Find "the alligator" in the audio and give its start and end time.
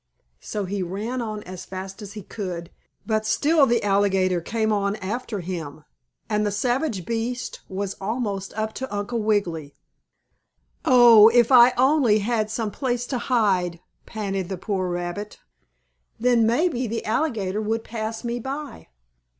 3.67-4.41, 16.87-17.61